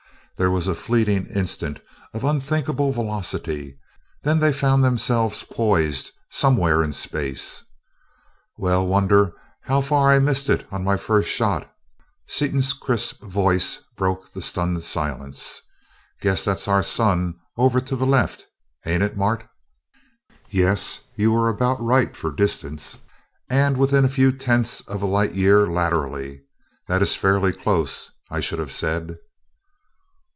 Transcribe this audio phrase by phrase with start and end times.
[0.37, 1.81] There was a fleeting instant
[2.15, 3.77] of unthinkable velocity;
[4.23, 7.63] then they found themselves poised somewhere in space.
[8.57, 11.71] "Well, wonder how far I missed it on my first shot?"
[12.25, 15.61] Seaton's crisp voice broke the stunned silence.
[16.21, 18.47] "Guess that's our sun, over to the left,
[18.83, 19.47] ain't it, Mart?"
[20.49, 21.01] "Yes.
[21.15, 22.97] You were about right for distance,
[23.47, 26.41] and within a few tenths of a light year laterally.
[26.87, 29.19] That is fairly close, I should have said."